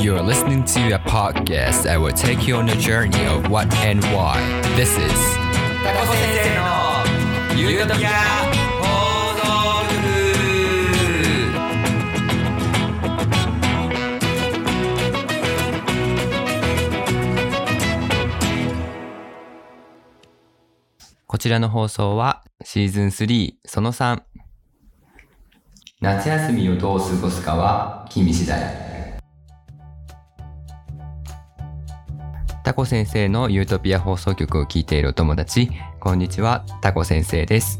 [0.00, 3.66] You are listening to a podcast that will take you on a journey of what
[3.78, 4.38] and why.
[4.76, 5.12] This is
[5.82, 6.62] タコ先生の
[7.56, 8.10] ゆるトピア
[8.78, 8.86] 放
[9.34, 9.42] 送
[9.90, 9.98] 局
[21.26, 24.22] こちらの放送はシーズン3その3
[26.00, 28.87] 夏休みをどう過ごすかは君次第
[32.68, 35.70] タコ先生のユートピア放送局を聞いているお友達。
[36.00, 37.78] こんにちはタコ先生です。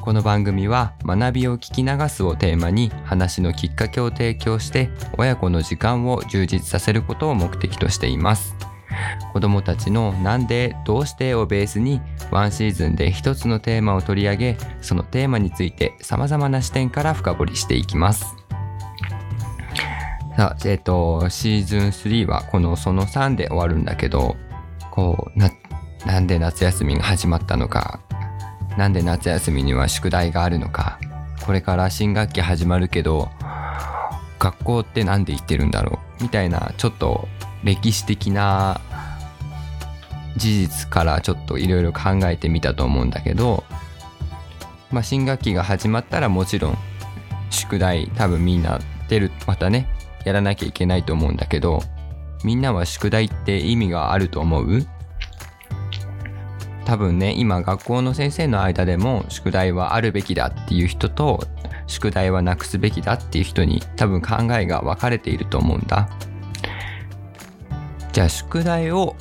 [0.00, 8.56] この番組は学びを聞き流すをテーマに話のきっかけを提供して親子の時間を充実させることを目的としています。
[9.34, 12.00] 子供たちのなんでどうしてをベースに
[12.30, 18.39] ワンシーズンで一つのテーマを取り上げそのテーマについて様々な視点から深掘りしていきます。
[20.64, 24.36] えっ、とシーズン3はこのその3で終わるんだけど
[24.90, 25.50] こうな
[26.06, 28.00] なんで夏休みが始まったのか
[28.78, 30.98] なんで夏休みには宿題があるのか
[31.44, 33.30] これから新学期始まるけど
[34.38, 37.28] 学校ってなんで行ってるんだろうみたいなちょっと
[37.62, 38.80] 歴史的な
[40.36, 43.64] 事実からちょっといろいろ考えてみたと思うんだけど、
[44.90, 46.78] まあ、新学期が始まったらもちろん
[47.50, 49.88] 宿題多分みんな出るまたね
[50.24, 51.82] やらなきゃいけないと思うんだけど
[52.44, 54.86] みんなは宿題って意味があると思う？
[56.84, 61.44] 多分ね今学校の先生の間でも宿題はあるべきだっていう人と
[61.86, 66.08] 宿題はなくすべきだっていう人に多分考えが分かれていると思うんだ。
[68.12, 69.14] じゃあ宿題を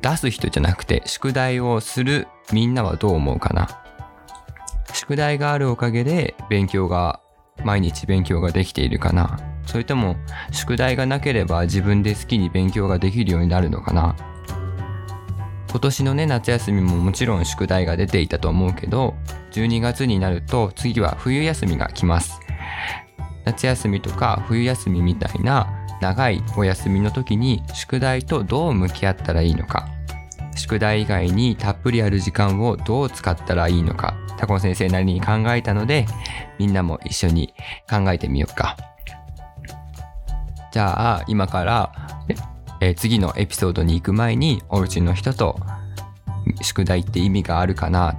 [0.00, 3.68] 出す人じゃなくて宿題をするみんなはどう思うかな？
[4.92, 7.20] 宿題があるおかげで勉強が
[7.64, 9.40] 毎日勉強ができているかな？
[9.68, 10.16] それとも
[10.50, 14.16] 宿題がなければ自分で好きに勉強ができるようになるのかな？
[15.70, 19.14] 今年のね夏休みももちろん宿題が出ていたと思うけど
[19.52, 22.40] 12月になると次は冬休みが来ます。
[23.44, 25.68] 夏休みとか冬休みみたいな
[26.00, 29.86] 長いお休みの時に宿題とどう向き合ったらいいのか。
[30.56, 34.16] 宿題以外にたっぷりある時間をどう使ったらいいのか。
[34.38, 36.06] タコ先生なりに考えたので
[36.58, 37.52] みんなも一緒に
[37.90, 38.78] 考えてみようか。
[40.72, 41.92] じゃあ今から
[42.80, 45.58] え次のエピソードに行く前におうちの人と
[46.62, 48.16] 宿題って意味があるかな。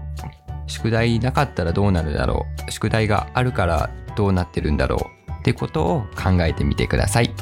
[0.68, 2.72] 宿題なかったらどうなるだろう。
[2.72, 7.34] 宿題があるからどうなってるんだろうってことを考えてみてください。